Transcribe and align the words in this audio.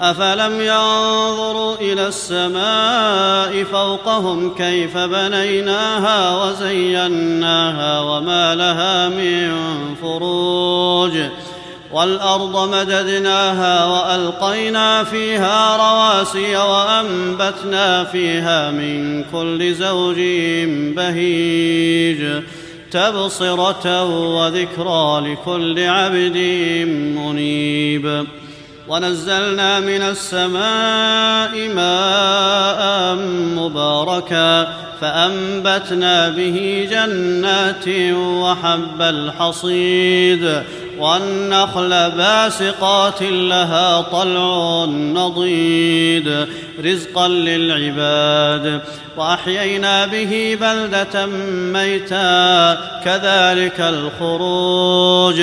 أفلم 0.00 0.60
ينظروا 0.60 1.74
إلى 1.80 2.06
السماء 2.06 3.64
فوقهم 3.64 4.54
كيف 4.54 4.98
بنيناها 4.98 6.44
وزيناها 6.44 8.00
وما 8.00 8.54
لها 8.54 9.08
من 9.08 9.54
فروج 10.02 11.18
والأرض 11.92 12.74
مددناها 12.74 13.86
وألقينا 13.86 15.04
فيها 15.04 15.76
رواسي 15.76 16.56
وأنبتنا 16.56 18.04
فيها 18.04 18.70
من 18.70 19.24
كل 19.24 19.74
زوج 19.74 20.16
بهيج 20.96 22.42
تبصرة 22.90 24.04
وذكرى 24.36 25.20
لكل 25.20 25.78
عبد 25.78 26.36
منيب 27.16 28.26
ونزلنا 28.88 29.80
من 29.80 30.02
السماء 30.02 31.68
ماء 31.68 33.14
مباركا 33.56 34.68
فأنبتنا 35.00 36.28
به 36.28 36.88
جنات 36.90 37.88
وحب 38.12 39.02
الحصيد 39.02 40.62
والنخل 40.98 42.10
باسقات 42.10 43.22
لها 43.22 44.00
طلع 44.00 44.84
نضيد 44.84 46.46
رزقا 46.84 47.28
للعباد 47.28 48.80
وأحيينا 49.16 50.06
به 50.06 50.58
بلدة 50.60 51.26
ميتا 51.72 52.74
كذلك 53.04 53.80
الخروج 53.80 55.42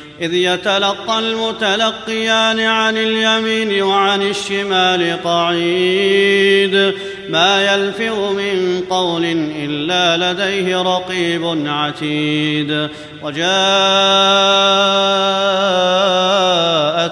إذ 0.21 0.33
يتلقى 0.33 1.19
المتلقيان 1.19 2.59
عن 2.59 2.97
اليمين 2.97 3.83
وعن 3.83 4.21
الشمال 4.21 5.23
قعيد. 5.23 6.93
ما 7.29 7.73
يلفظ 7.73 8.19
من 8.31 8.83
قول 8.89 9.25
إلا 9.55 10.33
لديه 10.33 10.81
رقيب 10.81 11.63
عتيد. 11.67 12.89
وجاءت 13.23 13.41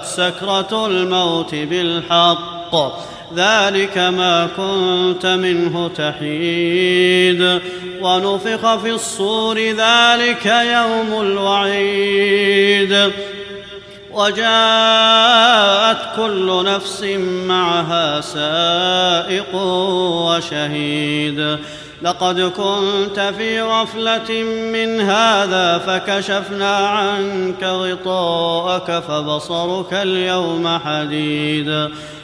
سكرة 0.04 0.86
الموت 0.86 1.54
بالحق. 1.54 2.59
ذلك 3.36 3.98
ما 3.98 4.48
كنت 4.56 5.26
منه 5.26 5.88
تحيد. 5.88 7.60
ونفخ 8.02 8.76
في 8.76 8.90
الصور 8.90 9.58
ذلك 9.58 10.46
يوم 10.46 11.22
الوعيد. 11.22 13.12
وجاءت 14.12 15.98
كل 16.16 16.64
نفس 16.64 17.02
معها 17.46 18.20
سائق 18.20 19.54
وشهيد. 20.26 21.58
لقد 22.02 22.40
كنت 22.40 23.32
في 23.38 23.60
غفلة 23.60 24.42
من 24.72 25.00
هذا 25.00 25.78
فكشفنا 25.78 26.76
عنك 26.76 27.62
غطاءك 27.62 29.02
فبصرك 29.08 29.92
اليوم 29.92 30.78
حديد. 30.84 31.88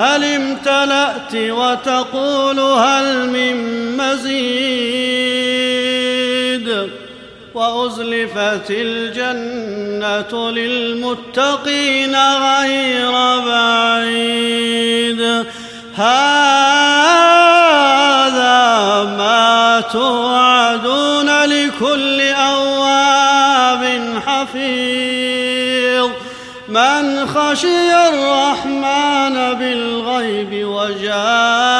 هل 0.00 0.24
امتلأت 0.24 1.34
وتقول 1.34 2.60
هل 2.60 3.28
من 3.30 3.56
مزيد؟ 3.96 4.99
وأزلفت 7.60 8.70
الجنة 8.70 10.50
للمتقين 10.50 12.16
غير 12.16 13.12
بعيد. 13.46 15.20
هذا 15.94 16.20
ما 19.18 19.82
توعدون 19.92 21.44
لكل 21.44 22.20
أواب 22.20 23.84
حفيظ. 24.26 26.10
من 26.68 27.26
خشي 27.26 28.08
الرحمن 28.08 29.34
بالغيب 29.54 30.66
وجاء 30.66 31.79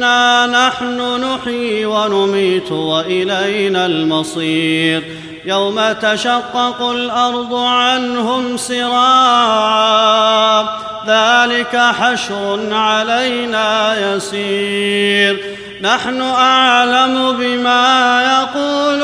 إنا 0.00 0.46
نحن 0.46 1.24
نحيي 1.24 1.86
ونميت 1.86 2.72
وإلينا 2.72 3.86
المصير. 3.86 5.02
يوم 5.44 5.92
تشقق 5.92 6.82
الأرض 6.82 7.54
عنهم 7.54 8.56
سراعا 8.56 9.80
ذلك 11.06 11.76
حشر 11.76 12.74
علينا 12.74 13.96
يسير. 14.14 15.40
نحن 15.82 16.20
أعلم 16.20 17.36
بما 17.40 18.22
يقولون 18.22 18.99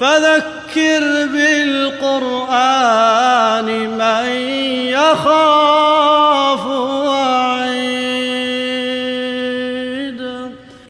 فذكر 0.00 1.26
بالقرآن 1.26 2.47